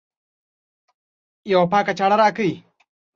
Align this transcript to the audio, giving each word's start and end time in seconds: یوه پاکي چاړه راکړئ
یوه 1.51 1.65
پاکي 1.71 1.93
چاړه 1.99 2.15
راکړئ 2.23 2.51